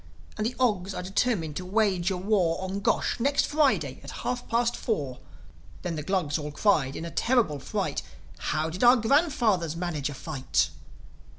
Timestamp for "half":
4.25-4.47